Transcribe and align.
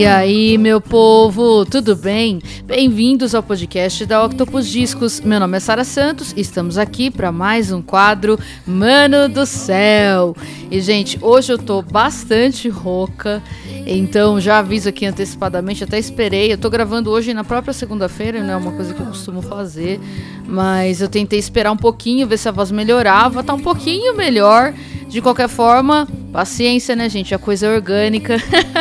E 0.00 0.06
aí, 0.06 0.56
meu 0.56 0.80
povo, 0.80 1.66
tudo 1.66 1.94
bem? 1.94 2.40
Bem-vindos 2.64 3.34
ao 3.34 3.42
podcast 3.42 4.06
da 4.06 4.24
Octopus 4.24 4.66
Discos. 4.66 5.20
Meu 5.20 5.38
nome 5.38 5.58
é 5.58 5.60
Sara 5.60 5.84
Santos 5.84 6.32
e 6.34 6.40
estamos 6.40 6.78
aqui 6.78 7.10
para 7.10 7.30
mais 7.30 7.70
um 7.70 7.82
quadro 7.82 8.38
Mano 8.66 9.28
do 9.28 9.44
Céu. 9.44 10.34
E, 10.70 10.80
gente, 10.80 11.18
hoje 11.20 11.52
eu 11.52 11.58
tô 11.58 11.82
bastante 11.82 12.66
rouca, 12.66 13.42
então 13.86 14.40
já 14.40 14.60
aviso 14.60 14.88
aqui 14.88 15.04
antecipadamente, 15.04 15.84
até 15.84 15.98
esperei. 15.98 16.50
Eu 16.50 16.56
tô 16.56 16.70
gravando 16.70 17.10
hoje 17.10 17.34
na 17.34 17.44
própria 17.44 17.74
segunda-feira, 17.74 18.42
não 18.42 18.54
é 18.54 18.56
uma 18.56 18.72
coisa 18.72 18.94
que 18.94 19.00
eu 19.00 19.06
costumo 19.06 19.42
fazer, 19.42 20.00
mas 20.46 21.02
eu 21.02 21.08
tentei 21.10 21.38
esperar 21.38 21.72
um 21.72 21.76
pouquinho, 21.76 22.26
ver 22.26 22.38
se 22.38 22.48
a 22.48 22.52
voz 22.52 22.70
melhorava. 22.70 23.44
Tá 23.44 23.52
um 23.52 23.60
pouquinho 23.60 24.16
melhor. 24.16 24.72
De 25.10 25.20
qualquer 25.20 25.48
forma, 25.48 26.06
paciência, 26.32 26.94
né, 26.94 27.08
gente? 27.08 27.34
A 27.34 27.38
coisa 27.38 27.66
é 27.66 27.74
orgânica, 27.74 28.36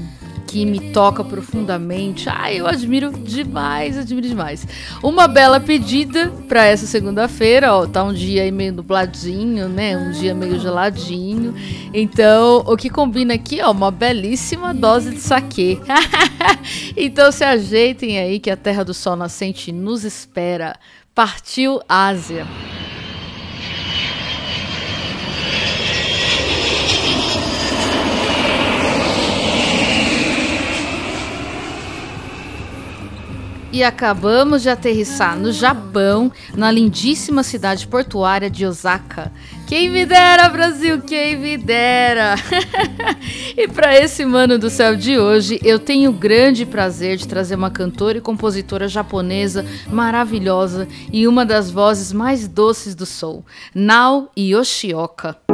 que 0.50 0.66
me 0.66 0.80
toca 0.92 1.24
profundamente. 1.24 2.28
Ai, 2.28 2.60
eu 2.60 2.66
admiro 2.66 3.12
demais, 3.12 3.96
admiro 3.96 4.28
demais. 4.28 4.68
Uma 5.04 5.28
bela 5.28 5.60
pedida 5.60 6.32
para 6.48 6.66
essa 6.66 6.88
segunda-feira, 6.88 7.72
ó, 7.74 7.86
tá 7.86 8.04
um 8.04 8.12
dia 8.12 8.42
aí 8.42 8.52
meio 8.52 8.74
nubladinho, 8.74 9.70
né? 9.70 9.96
Um 9.96 10.12
dia 10.12 10.34
meio 10.34 10.60
geladinho. 10.60 11.54
Então, 11.94 12.64
o 12.66 12.76
que 12.76 12.90
combina 12.90 13.36
aqui, 13.36 13.62
ó, 13.62 13.70
uma 13.72 13.92
belíssima 13.92 14.74
dose 14.74 15.12
de 15.12 15.20
saquê. 15.20 15.80
então 16.98 17.32
se 17.32 17.44
ajeitem 17.44 18.18
aí 18.18 18.40
que 18.40 18.50
a 18.50 18.58
Terra 18.58 18.84
do 18.84 18.94
Sol 18.94 19.16
Nascente 19.16 19.72
nos 19.72 20.04
espera. 20.04 20.76
Partiu 21.14 21.80
Ásia. 21.88 22.48
E 33.72 33.84
acabamos 33.84 34.64
de 34.64 34.70
aterrissar 34.70 35.38
no 35.38 35.52
Japão, 35.52 36.32
na 36.56 36.72
lindíssima 36.72 37.44
cidade 37.44 37.88
portuária 37.88 38.50
de 38.50 38.66
Osaka. 38.66 39.32
Quem 39.68 39.90
me 39.92 40.08
dera, 40.08 40.50
Brasil, 40.50 41.00
quem 41.02 41.38
me 41.38 41.56
dera! 41.56 42.34
e 43.56 43.68
para 43.68 43.96
esse 43.96 44.26
mano 44.26 44.58
do 44.58 44.72
céu 44.72 44.96
de 44.96 45.20
hoje, 45.20 45.60
eu 45.64 45.78
tenho 45.78 46.10
o 46.10 46.14
grande 46.14 46.66
prazer 46.66 47.18
de 47.18 47.28
trazer 47.28 47.54
uma 47.54 47.70
cantora 47.70 48.18
e 48.18 48.22
compositora 48.22 48.88
japonesa 48.88 49.64
maravilhosa 49.88 50.88
e 51.14 51.28
uma 51.28 51.46
das 51.46 51.70
vozes 51.70 52.12
mais 52.12 52.48
doces 52.48 52.96
do 52.96 53.06
soul, 53.06 53.46
Nao 53.76 54.32
Yoshioka. 54.36 55.49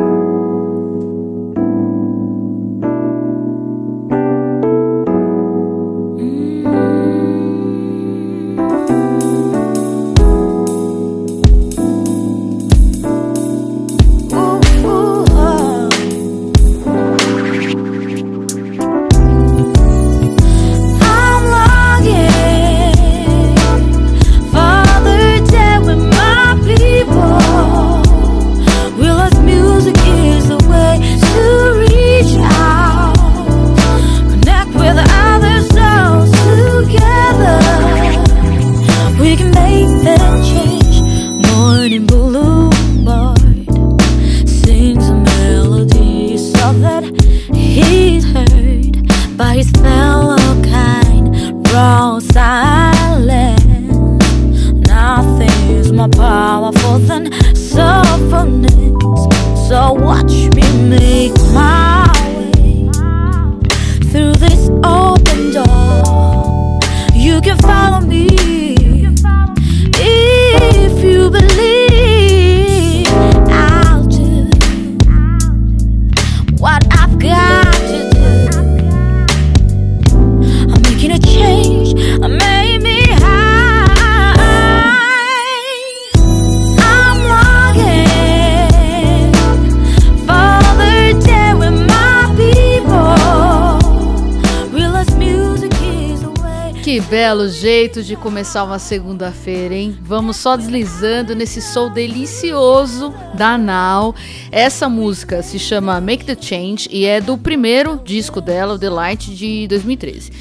Que 96.95 97.01
belo 97.01 97.49
jeito 97.49 98.01
de 98.01 98.15
começar 98.15 98.63
uma 98.63 98.79
segunda-feira, 98.79 99.75
hein? 99.75 99.97
Vamos 100.01 100.37
só 100.37 100.55
deslizando 100.55 101.35
nesse 101.35 101.61
soul 101.61 101.89
delicioso 101.89 103.13
da 103.33 103.57
Now. 103.57 104.15
Essa 104.49 104.87
música 104.87 105.43
se 105.43 105.59
chama 105.59 105.99
Make 105.99 106.23
the 106.23 106.37
Change 106.39 106.87
e 106.89 107.03
é 107.03 107.19
do 107.19 107.37
primeiro 107.37 108.01
disco 108.01 108.39
dela, 108.39 108.75
o 108.75 108.79
The 108.79 108.89
Light, 108.89 109.35
de 109.35 109.67
2013. 109.67 110.31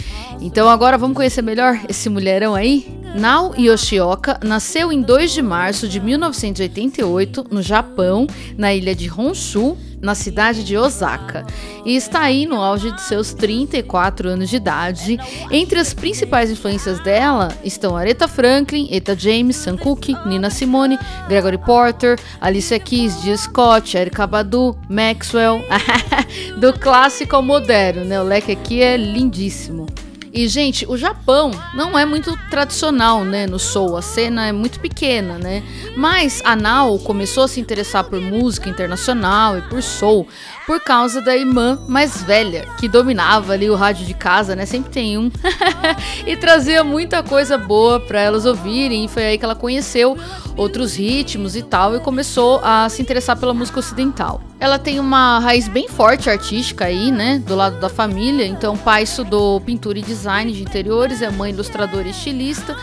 Então 0.41 0.69
agora 0.69 0.97
vamos 0.97 1.17
conhecer 1.17 1.43
melhor 1.43 1.77
esse 1.89 2.09
mulherão 2.09 2.55
aí? 2.55 2.87
Nao 3.17 3.53
Yoshioka 3.59 4.39
nasceu 4.41 4.93
em 4.93 5.03
2 5.03 5.33
de 5.33 5.43
março 5.43 5.89
de 5.89 5.99
1988 5.99 7.47
no 7.51 7.63
Japão, 7.63 8.29
na 8.57 8.73
ilha 8.73 8.95
de 8.95 9.11
Honshu, 9.11 9.77
na 10.05 10.15
cidade 10.15 10.63
de 10.63 10.77
Osaka, 10.77 11.47
e 11.85 11.97
está 11.97 12.21
aí 12.21 12.47
no 12.47 12.61
auge 12.61 12.93
de 12.93 13.01
seus 13.01 13.33
34 13.33 14.29
anos 14.29 14.51
de 14.51 14.57
idade. 14.57 15.19
Entre 15.51 15.79
as 15.79 15.95
principais 15.95 16.51
influências 16.51 17.01
dela 17.01 17.49
estão 17.65 17.97
Aretha 17.97 18.29
Franklin, 18.29 18.89
Eta 18.91 19.17
James, 19.17 19.57
Sam 19.57 19.77
Cooke, 19.77 20.15
Nina 20.27 20.51
Simone, 20.51 20.99
Gregory 21.27 21.59
Porter, 21.59 22.19
Alicia 22.41 22.79
Keys, 22.79 23.23
Jill 23.23 23.39
Scott, 23.39 23.97
Erykah 23.97 24.27
Badu, 24.27 24.77
Maxwell, 24.89 25.63
do 26.61 26.73
clássico 26.75 27.37
ao 27.37 27.43
moderno, 27.43 28.05
né? 28.05 28.21
O 28.21 28.25
leque 28.25 28.53
aqui 28.53 28.83
é 28.83 28.97
lindíssimo. 28.97 29.87
E, 30.35 30.49
gente, 30.49 30.85
o 30.89 30.97
Japão 30.97 31.53
não 31.75 31.97
é 31.97 32.05
muito 32.05 32.37
tradicional, 32.51 33.25
né, 33.25 33.47
no 33.47 33.57
soul. 33.57 33.97
A 33.97 34.03
cena 34.03 34.49
é 34.49 34.51
muito 34.53 34.81
pequena, 34.81 35.39
né? 35.39 35.63
Mas 35.97 36.43
a 36.45 36.57
Nao 36.57 36.99
começou 36.99 37.45
a 37.45 37.49
se 37.49 37.61
interessar 37.61 38.03
por 38.03 38.21
música 38.21 38.69
internacional 38.69 39.57
e 39.57 39.63
por 39.63 39.81
soul 39.81 40.27
por 40.67 40.81
causa 40.81 41.21
da 41.21 41.37
irmã 41.37 41.79
mais 41.87 42.23
velha, 42.23 42.67
que 42.81 42.89
dominava 42.89 43.53
ali 43.53 43.69
o 43.71 43.77
rádio 43.77 44.07
de 44.07 44.15
casa, 44.15 44.57
né? 44.57 44.67
Sempre 44.67 44.91
tem 44.91 45.17
um. 45.17 45.31
e 46.27 46.37
trazia 46.37 46.83
muita 46.83 47.23
coisa 47.23 47.57
boa 47.57 48.01
para 48.01 48.21
elas 48.21 48.45
ouvirem. 48.45 49.05
E 49.05 49.09
foi 49.09 49.25
aí 49.25 49.39
que 49.39 49.45
ela 49.45 49.55
conheceu 49.55 50.17
outros 50.57 50.97
ritmos 50.97 51.57
e 51.57 51.63
tal 51.63 51.97
e 51.97 52.01
começou 52.01 52.61
a 52.63 52.89
se 52.89 53.03
interessar 53.03 53.37
pela 53.37 53.55
música 53.55 53.81
ocidental. 53.81 54.41
Ela 54.61 54.79
tem 54.79 55.01
uma 55.01 55.39
raiz 55.39 55.69
bem 55.69 55.89
forte 55.89 56.31
artística 56.31 56.85
aí, 56.85 57.11
né, 57.11 57.43
do 57.45 57.55
lado 57.55 57.81
da 57.81 57.89
família. 57.89 58.47
Então, 58.47 58.75
o 58.75 58.79
pai 58.79 59.03
estudou 59.03 59.61
pintura 59.61 59.99
e 59.99 60.03
design 60.03 60.53
de 60.53 60.63
interiores, 60.63 61.23
é 61.23 61.31
mãe 61.31 61.53
ilustradora 61.53 62.07
e 62.07 62.11
estilista. 62.11 62.77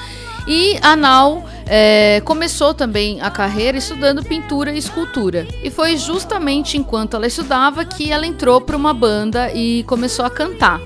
E 0.48 0.78
a 0.82 0.96
Nau 0.96 1.48
é, 1.68 2.22
começou 2.26 2.74
também 2.74 3.22
a 3.22 3.30
carreira 3.30 3.78
estudando 3.78 4.24
pintura 4.24 4.72
e 4.74 4.78
escultura. 4.78 5.48
E 5.64 5.70
foi 5.70 5.98
justamente 5.98 6.78
enquanto 6.78 7.16
ela 7.16 7.28
estudava 7.28 7.86
que 7.86 8.12
ela 8.12 8.26
entrou 8.26 8.60
para 8.60 8.76
uma 8.76 8.94
banda 8.94 9.52
e 9.54 9.84
começou 9.84 10.26
a 10.26 10.30
cantar. 10.30 10.82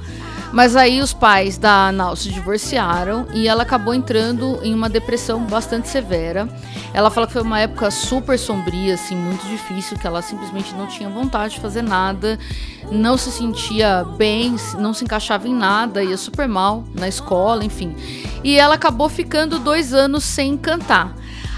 Mas 0.55 0.73
aí 0.73 1.01
os 1.01 1.11
pais 1.11 1.57
da 1.57 1.91
Nau 1.91 2.15
se 2.15 2.29
divorciaram 2.29 3.27
e 3.33 3.45
ela 3.45 3.63
acabou 3.63 3.93
entrando 3.93 4.57
em 4.63 4.73
uma 4.73 4.87
depressão 4.87 5.41
bastante 5.41 5.89
severa. 5.89 6.47
Ela 6.93 7.11
fala 7.11 7.27
que 7.27 7.33
foi 7.33 7.41
uma 7.41 7.59
época 7.59 7.91
super 7.91 8.39
sombria, 8.39 8.93
assim, 8.93 9.17
muito 9.17 9.45
difícil, 9.47 9.97
que 9.97 10.07
ela 10.07 10.21
simplesmente 10.21 10.73
não 10.73 10.87
tinha 10.87 11.09
vontade 11.09 11.55
de 11.55 11.59
fazer 11.59 11.81
nada, 11.81 12.39
não 12.89 13.17
se 13.17 13.33
sentia 13.33 14.05
bem, 14.15 14.55
não 14.79 14.93
se 14.93 15.03
encaixava 15.03 15.45
em 15.45 15.53
nada, 15.53 16.01
ia 16.01 16.15
super 16.15 16.47
mal 16.47 16.85
na 16.93 17.09
escola, 17.09 17.65
enfim. 17.65 17.93
E 18.41 18.57
ela 18.57 18.75
acabou 18.75 19.09
ficando 19.09 19.59
dois 19.59 19.93
anos 19.93 20.23
sem 20.23 20.55
cantar. 20.55 21.13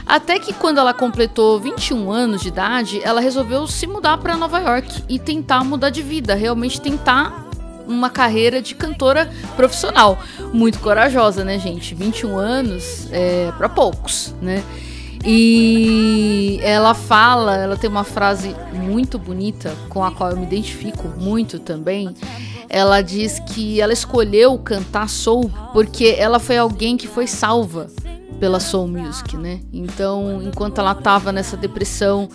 Até 0.07 0.39
que 0.39 0.53
quando 0.53 0.79
ela 0.79 0.91
completou 0.93 1.59
21 1.59 2.11
anos 2.11 2.41
de 2.41 2.47
idade, 2.47 2.99
ela 3.03 3.21
resolveu 3.21 3.67
se 3.67 3.85
mudar 3.85 4.17
para 4.17 4.35
Nova 4.35 4.57
York 4.57 5.03
e 5.07 5.19
tentar 5.19 5.63
mudar 5.63 5.91
de 5.91 6.01
vida, 6.01 6.33
realmente 6.33 6.81
tentar 6.81 7.46
uma 7.87 8.09
carreira 8.09 8.61
de 8.61 8.75
cantora 8.75 9.29
profissional. 9.55 10.19
Muito 10.53 10.79
corajosa, 10.79 11.43
né, 11.43 11.57
gente? 11.57 11.95
21 11.95 12.37
anos 12.37 13.07
é 13.11 13.51
para 13.57 13.69
poucos, 13.69 14.35
né? 14.41 14.63
E 15.25 16.59
ela 16.61 16.93
fala, 16.93 17.57
ela 17.57 17.75
tem 17.75 17.89
uma 17.89 18.03
frase 18.03 18.55
muito 18.73 19.17
bonita 19.17 19.73
com 19.89 20.03
a 20.03 20.11
qual 20.11 20.31
eu 20.31 20.37
me 20.37 20.45
identifico 20.45 21.07
muito 21.19 21.59
também. 21.59 22.13
Ela 22.69 23.01
diz 23.01 23.39
que 23.39 23.81
ela 23.81 23.93
escolheu 23.93 24.57
cantar 24.59 25.09
soul 25.09 25.51
porque 25.73 26.15
ela 26.17 26.39
foi 26.39 26.57
alguém 26.57 26.97
que 26.97 27.07
foi 27.07 27.25
salva 27.25 27.87
pela 28.39 28.59
soul 28.59 28.87
music, 28.87 29.35
né? 29.35 29.59
Então, 29.73 30.41
enquanto 30.43 30.79
ela 30.79 30.91
estava 30.91 31.31
nessa 31.31 31.57
depressão 31.57 32.29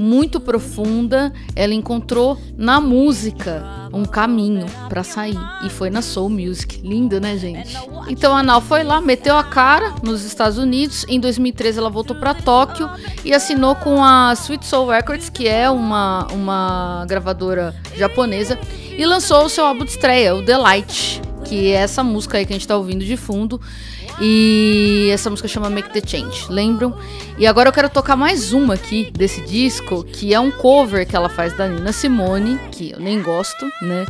muito 0.00 0.40
profunda, 0.40 1.30
ela 1.54 1.74
encontrou 1.74 2.38
na 2.56 2.80
música 2.80 3.62
um 3.92 4.04
caminho 4.06 4.66
para 4.88 5.02
sair 5.02 5.38
e 5.62 5.68
foi 5.68 5.90
na 5.90 6.00
Soul 6.00 6.30
Music. 6.30 6.80
Lindo, 6.82 7.20
né, 7.20 7.36
gente? 7.36 7.76
Então 8.08 8.34
a 8.34 8.42
Nau 8.42 8.62
foi 8.62 8.82
lá, 8.82 8.98
meteu 9.00 9.36
a 9.36 9.44
cara 9.44 9.94
nos 10.02 10.24
Estados 10.24 10.56
Unidos. 10.56 11.04
Em 11.06 11.20
2013 11.20 11.78
ela 11.78 11.90
voltou 11.90 12.16
para 12.16 12.32
Tóquio 12.32 12.88
e 13.24 13.34
assinou 13.34 13.76
com 13.76 14.02
a 14.02 14.32
Sweet 14.32 14.64
Soul 14.64 14.88
Records, 14.88 15.28
que 15.28 15.46
é 15.46 15.68
uma, 15.68 16.26
uma 16.32 17.04
gravadora 17.06 17.74
japonesa, 17.94 18.58
e 18.96 19.04
lançou 19.04 19.44
o 19.44 19.48
seu 19.50 19.66
álbum 19.66 19.84
de 19.84 19.90
estreia, 19.90 20.34
o 20.34 20.42
The 20.42 20.56
Light, 20.56 21.20
que 21.50 21.72
é 21.72 21.78
essa 21.78 22.04
música 22.04 22.38
aí 22.38 22.46
que 22.46 22.52
a 22.52 22.56
gente 22.56 22.68
tá 22.68 22.76
ouvindo 22.76 23.04
de 23.04 23.16
fundo. 23.16 23.60
E 24.20 25.08
essa 25.12 25.28
música 25.28 25.48
chama 25.48 25.68
Make 25.68 25.90
the 25.92 26.00
Change, 26.06 26.46
lembram? 26.48 26.96
E 27.36 27.46
agora 27.46 27.68
eu 27.68 27.72
quero 27.72 27.88
tocar 27.90 28.14
mais 28.14 28.52
uma 28.52 28.74
aqui 28.74 29.10
desse 29.12 29.40
disco, 29.40 30.04
que 30.04 30.32
é 30.32 30.38
um 30.38 30.52
cover 30.52 31.06
que 31.06 31.16
ela 31.16 31.28
faz 31.28 31.56
da 31.56 31.66
Nina 31.66 31.92
Simone, 31.92 32.60
que 32.70 32.92
eu 32.92 33.00
nem 33.00 33.20
gosto, 33.20 33.64
né? 33.82 34.06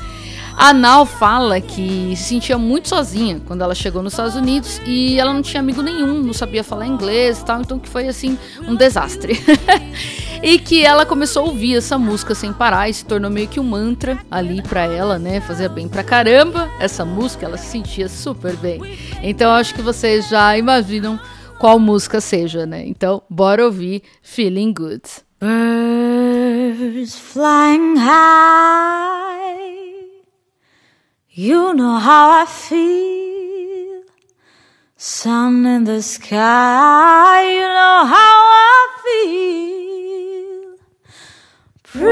A 0.55 0.75
Nal 0.75 1.07
fala 1.07 1.61
que 1.61 2.15
se 2.17 2.25
sentia 2.25 2.59
muito 2.59 2.89
sozinha 2.89 3.41
quando 3.47 3.63
ela 3.63 3.75
chegou 3.75 4.03
nos 4.03 4.13
Estados 4.13 4.35
Unidos 4.35 4.79
e 4.85 5.19
ela 5.19 5.33
não 5.33 5.41
tinha 5.41 5.61
amigo 5.61 5.81
nenhum, 5.81 6.23
não 6.23 6.35
sabia 6.35 6.63
falar 6.63 6.87
inglês 6.87 7.39
e 7.39 7.45
tal, 7.47 7.63
então 7.63 7.79
que 7.79 7.89
foi 7.89 8.07
assim 8.07 8.37
um 8.69 8.75
desastre. 8.75 9.41
e 10.43 10.59
que 10.59 10.85
ela 10.85 11.05
começou 11.05 11.45
a 11.45 11.49
ouvir 11.49 11.77
essa 11.77 11.99
música 11.99 12.35
sem 12.35 12.53
parar 12.53 12.89
e 12.89 12.95
se 12.95 13.05
tornou 13.05 13.31
meio 13.31 13.49
que 13.49 13.61
um 13.61 13.65
mantra 13.65 14.19
ali 14.31 14.63
para 14.63 14.85
ela, 14.85 15.19
né? 15.19 15.41
Fazia 15.41 15.69
bem 15.69 15.89
pra 15.89 16.03
caramba 16.03 16.71
essa 16.81 17.05
música, 17.05 17.47
ela 17.47 17.59
se 17.59 17.67
sentia 17.67 18.09
super 18.09 18.57
bem. 18.57 18.81
Então 19.23 19.53
acho 19.53 19.75
que 19.75 19.83
vocês 19.83 20.29
já 20.29 20.57
imaginam 20.57 21.21
qual 21.59 21.79
música 21.79 22.21
seja, 22.21 22.65
né? 22.65 22.87
Então, 22.87 23.23
bora 23.29 23.67
ouvir 23.67 24.03
Feeling 24.23 24.73
Good. 24.73 25.03
Birds 25.39 27.19
flying 27.19 27.97
high 27.97 29.21
You 31.33 31.73
know 31.75 31.99
how 31.99 32.43
I 32.43 32.47
feel 32.47 34.05
Sun 34.97 35.67
in 35.67 35.85
the 35.85 36.03
sky 36.03 37.43
You 37.43 37.69
know 37.69 38.05
how 38.05 38.51
I 38.53 38.89
feel 39.03 39.70
Breeze 41.93 42.07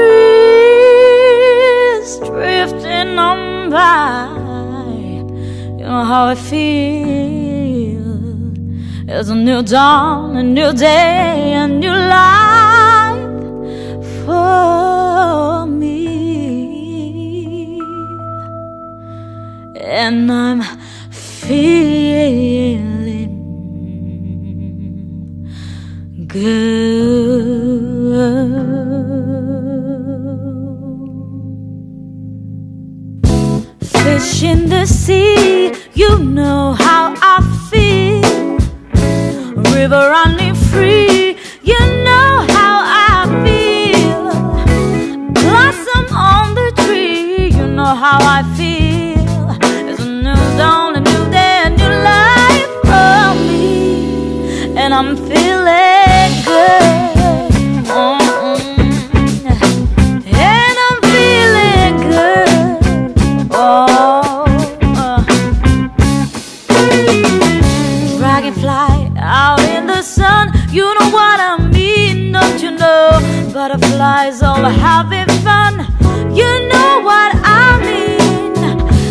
drifting 2.19 3.17
on 3.17 3.69
by 3.69 4.27
You 5.77 5.85
know 5.85 6.03
how 6.03 6.25
I 6.25 6.35
feel 6.35 8.03
It's 9.07 9.29
a 9.29 9.35
new 9.35 9.63
dawn, 9.63 10.35
a 10.35 10.43
new 10.43 10.73
day, 10.73 11.53
a 11.53 11.65
new 11.65 11.93
life 11.93 13.23
for 14.25 15.65
me. 15.65 16.19
And 19.79 20.29
I'm 20.29 20.61
feeling 21.09 21.87
good. 26.27 27.69
Fish 34.19 34.43
in 34.43 34.67
the 34.67 34.85
sea, 34.85 35.71
you 35.93 36.19
know 36.19 36.73
how 36.73 37.13
I 37.21 37.39
feel. 37.69 38.57
River 39.73 40.09
running 40.11 40.55
free, 40.55 41.37
you 41.63 41.79
know 42.03 42.45
how 42.55 42.75
I 42.83 43.23
feel. 43.45 44.25
Blossom 45.31 46.05
on 46.13 46.53
the 46.53 46.69
tree, 46.83 47.47
you 47.47 47.67
know 47.67 47.95
how 48.05 48.19
I 48.19 48.43
feel. 48.57 49.55
It's 49.89 50.01
a 50.01 50.05
new 50.05 50.41
dawn, 50.57 50.97
a 50.97 50.99
new 50.99 51.31
day, 51.31 51.61
a 51.63 51.69
new 51.69 51.93
life 52.11 52.71
for 52.89 53.23
me, 53.47 54.75
and 54.77 54.93
I'm 54.93 55.15
feeling 55.15 55.48
Dragonfly 68.49 69.11
out 69.17 69.59
in 69.59 69.85
the 69.85 70.01
sun, 70.01 70.51
you 70.71 70.81
know 70.81 71.09
what 71.11 71.39
I 71.39 71.69
mean, 71.71 72.31
don't 72.31 72.59
you 72.59 72.71
know? 72.71 73.11
Butterflies 73.53 74.41
all 74.41 74.63
having 74.63 75.29
fun, 75.43 75.85
you 76.35 76.67
know 76.67 77.01
what 77.03 77.31
I 77.43 77.79
mean. 77.85 78.55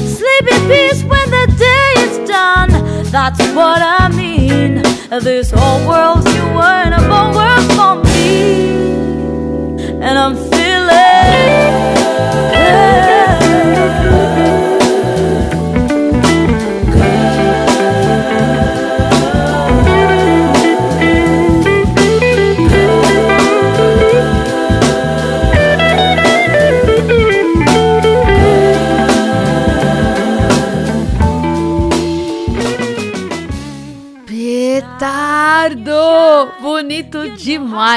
Sleep 0.09 0.45
in 0.53 0.69
peace 0.69 1.05
when 1.05 1.31
the 1.31 1.55
day 1.57 1.93
is 2.03 2.29
done, 2.29 2.71
that's 3.13 3.39
what 3.55 3.81
I 3.81 4.09
mean. 4.09 4.83
This 5.23 5.53
whole 5.53 5.87
world's 5.87 6.27
you 6.35 6.43
and 6.43 6.95
a 6.95 7.01
whole 7.09 7.33
world 7.33 7.73
for 7.77 7.95
me, 8.11 8.91
and 10.03 10.19
I'm 10.19 10.35
feeling. 10.35 10.59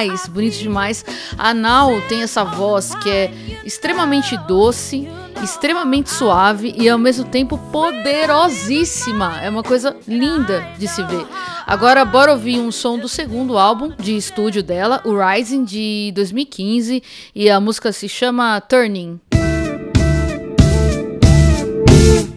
Demais, 0.02 0.28
bonito 0.28 0.58
demais. 0.58 1.06
A 1.38 1.54
Nau 1.54 2.02
tem 2.08 2.24
essa 2.24 2.44
voz 2.44 2.96
que 2.96 3.10
é 3.10 3.32
extremamente 3.64 4.38
doce, 4.48 5.08
extremamente 5.44 6.10
suave 6.10 6.74
e 6.78 6.90
ao 6.90 6.98
mesmo 6.98 7.26
tempo 7.26 7.58
poderosíssima. 7.72 9.40
É 9.42 9.50
uma 9.50 9.64
coisa 9.64 9.96
linda 10.08 10.66
de 10.78 10.88
se 10.88 11.04
ver. 11.04 11.26
Agora, 11.68 12.04
bora 12.04 12.32
ouvir 12.32 12.60
um 12.60 12.72
som 12.72 12.98
do 12.98 13.08
segundo 13.08 13.58
álbum 13.58 13.94
de 13.98 14.16
estúdio 14.16 14.64
dela, 14.64 15.02
o 15.06 15.16
Rising 15.16 15.64
de 15.64 16.12
2015, 16.16 17.04
e 17.36 17.50
a 17.50 17.60
música 17.60 17.92
se 17.92 18.10
chama 18.10 18.60
Turning. 18.62 19.20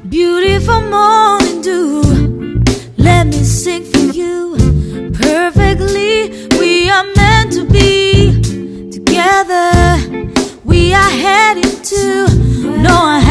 Beautiful 0.05 0.83
morning 0.83 1.61
dew, 1.61 2.03
let 2.97 3.27
me 3.27 3.43
sing 3.43 3.85
for 3.85 4.15
you. 4.15 4.57
Perfectly, 5.19 6.14
We 10.65 10.95
are 10.95 11.11
headed 11.11 11.83
to 11.83 12.29
no 12.79 13.03
one 13.03 13.24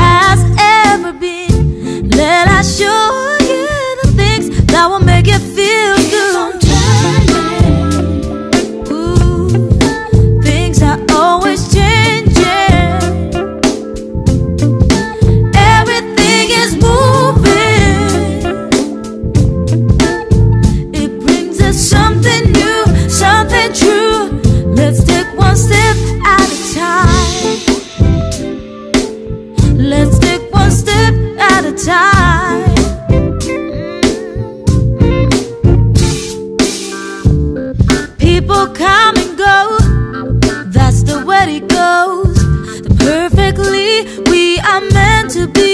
we 44.31 44.59
are 44.59 44.81
meant 44.81 45.31
to 45.31 45.47
be 45.47 45.72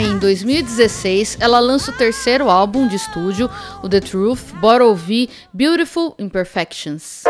em 0.00 0.18
2016, 0.18 1.38
ela 1.40 1.58
lança 1.60 1.90
o 1.90 1.94
terceiro 1.94 2.50
álbum 2.50 2.86
de 2.86 2.96
estúdio, 2.96 3.50
o 3.82 3.88
The 3.88 4.00
Truth. 4.00 4.52
Bora 4.60 4.84
ouvir 4.84 5.30
Beautiful 5.52 6.14
Imperfections. 6.18 7.22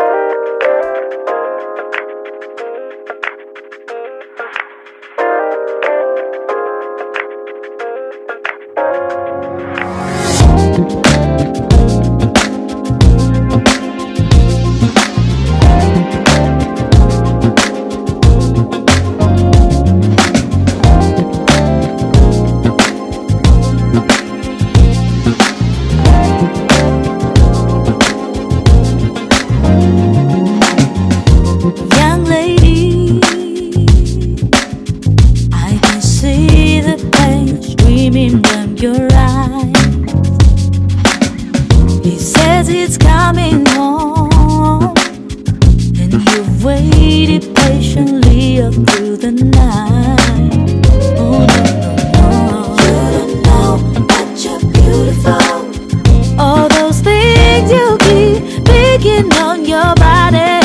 Beautiful. 55.07 56.39
All 56.39 56.67
those 56.69 56.99
things 56.99 57.71
you 57.71 57.97
keep 58.01 58.65
picking 58.65 59.31
on 59.33 59.65
your 59.65 59.95
body. 59.95 60.59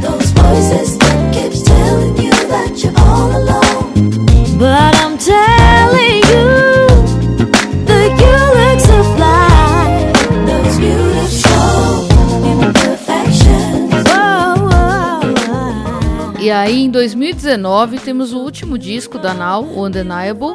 Those 0.00 0.30
voices 0.30 0.98
that 0.98 1.34
keeps 1.34 1.62
telling 1.62 2.16
you 2.16 2.30
that 2.30 2.78
you're 2.82 2.92
all 2.96 3.30
alone. 3.30 3.92
But 4.58 4.94
I'm 5.02 5.18
telling 5.18 6.22
you 6.32 6.48
that 7.90 8.10
you 8.22 8.36
look 8.56 8.80
so 8.80 8.98
fly. 9.16 10.12
Those 10.46 10.78
beautiful 10.78 12.06
imperfections. 12.46 13.92
Whoa, 14.08 14.54
whoa, 14.70 15.20
whoa. 15.48 16.40
E 16.40 16.50
aí, 16.50 16.84
em 16.84 16.90
2019, 16.90 17.98
temos 17.98 18.32
o 18.32 18.38
último 18.38 18.78
disco 18.78 19.18
da 19.18 19.34
Now, 19.34 19.64
o 19.64 19.84
Undeniable, 19.84 20.54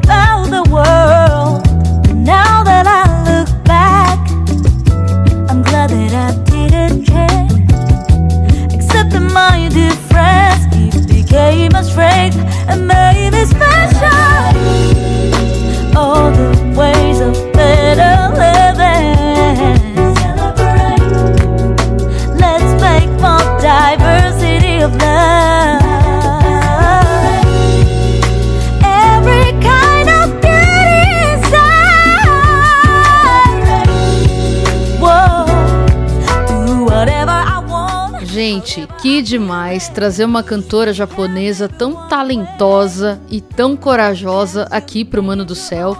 my 9.33 9.69
defense. 9.69 10.10
Demais 39.31 39.87
trazer 39.87 40.25
uma 40.25 40.43
cantora 40.43 40.91
japonesa 40.91 41.69
tão 41.69 42.05
talentosa 42.09 43.21
e 43.29 43.39
tão 43.39 43.77
corajosa 43.77 44.67
aqui 44.69 45.05
pro 45.05 45.23
Mano 45.23 45.45
do 45.45 45.55
Céu 45.55 45.95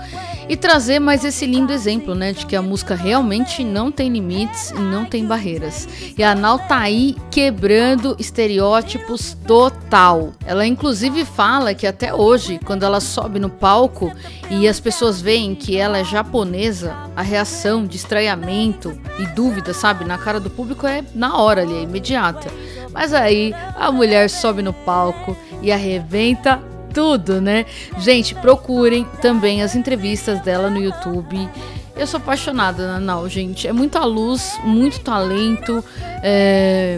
e 0.50 0.58
trazer 0.58 1.00
mais 1.00 1.24
esse 1.24 1.46
lindo 1.46 1.72
exemplo, 1.72 2.14
né, 2.14 2.34
de 2.34 2.46
que 2.46 2.58
a 2.58 2.62
música 2.62 2.94
realmente 2.94 3.64
não 3.64 3.90
tem 3.90 4.10
limites 4.10 4.72
e 4.72 4.80
não 4.80 5.06
tem 5.06 5.26
barreiras. 5.26 5.88
E 6.18 6.22
a 6.22 6.36
Nau 6.36 6.60
tá 6.60 6.80
aí 6.80 7.16
quebrando 7.32 8.18
estereótipos 8.20 9.38
total. 9.48 10.34
Ela 10.46 10.66
inclusive 10.66 11.24
fala 11.24 11.74
que 11.74 11.88
até 11.88 12.14
hoje, 12.14 12.60
quando 12.66 12.84
ela 12.84 13.00
sobe 13.00 13.40
no 13.40 13.50
palco 13.50 14.12
e 14.50 14.68
as 14.68 14.78
pessoas 14.78 15.22
veem 15.22 15.56
que 15.56 15.78
ela 15.78 16.00
é 16.00 16.04
japonesa, 16.04 16.98
a 17.16 17.22
reação 17.22 17.86
de 17.86 17.96
estranhamento 17.96 19.00
e 19.20 19.26
dúvida, 19.28 19.74
sabe, 19.74 20.04
na 20.04 20.18
cara 20.18 20.42
do 20.42 20.50
público 20.50 20.86
é 20.86 21.02
na 21.16 21.38
hora 21.38 21.62
ali, 21.62 21.78
é 21.78 21.84
imediata. 21.84 22.52
Mas 22.94 23.14
aí 23.14 23.54
a 23.76 23.92
mulher 23.92 24.30
sobe 24.30 24.62
no 24.62 24.74
palco 24.74 25.36
e 25.62 25.72
arrebenta 25.72 26.62
tudo, 26.94 27.42
né? 27.42 27.66
Gente, 28.00 28.36
procurem 28.36 29.06
também 29.22 29.62
as 29.62 29.76
entrevistas 29.76 30.42
dela 30.42 30.70
no 30.70 30.80
YouTube. 30.80 31.50
Eu 31.96 32.08
sou 32.08 32.20
apaixonada 32.20 32.88
na 32.88 33.00
Nau, 33.00 33.28
gente. 33.30 33.68
É 33.68 33.74
muita 33.74 34.04
luz, 34.04 34.58
muito 34.64 35.00
talento, 35.02 35.84
é... 36.24 36.98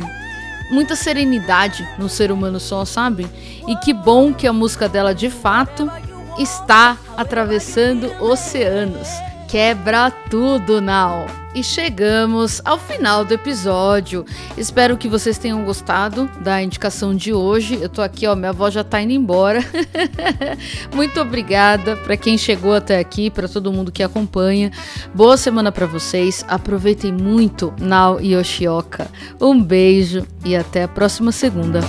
muita 0.72 0.96
serenidade 0.96 1.88
no 1.98 2.10
ser 2.10 2.32
humano 2.32 2.60
só, 2.60 2.86
sabe? 2.86 3.28
E 3.68 3.76
que 3.78 3.94
bom 3.94 4.34
que 4.34 4.48
a 4.48 4.54
música 4.54 4.90
dela 4.90 5.14
de 5.14 5.30
fato 5.30 5.90
está 6.40 6.98
atravessando 7.16 8.12
oceanos. 8.20 9.10
Quebra 9.54 10.10
tudo, 10.10 10.82
Nau! 10.82 11.28
E 11.54 11.64
chegamos 11.64 12.60
ao 12.66 12.80
final 12.80 13.24
do 13.24 13.36
episódio. 13.36 14.26
Espero 14.58 14.98
que 14.98 15.08
vocês 15.08 15.38
tenham 15.38 15.64
gostado 15.64 16.28
da 16.42 16.64
indicação 16.64 17.14
de 17.14 17.32
hoje. 17.32 17.78
Eu 17.80 17.88
tô 17.88 18.02
aqui, 18.02 18.26
ó, 18.26 18.36
minha 18.36 18.52
voz 18.52 18.74
já 18.74 18.84
tá 18.84 19.00
indo 19.00 19.14
embora. 19.14 19.60
Muito 20.92 21.22
obrigada 21.22 21.96
para 21.98 22.18
quem 22.18 22.36
chegou 22.36 22.74
até 22.74 22.98
aqui, 22.98 23.30
para 23.30 23.48
todo 23.48 23.72
mundo 23.72 23.92
que 23.92 24.02
acompanha. 24.02 24.72
Boa 25.14 25.38
semana 25.38 25.72
para 25.72 25.86
vocês. 25.86 26.44
Aproveitem 26.48 27.12
muito 27.12 27.72
Nau 27.80 28.20
e 28.20 28.34
Yoshioka. 28.34 29.08
Um 29.40 29.62
beijo 29.62 30.26
e 30.44 30.56
até 30.56 30.82
a 30.82 30.88
próxima 30.88 31.32
segunda. 31.32 31.82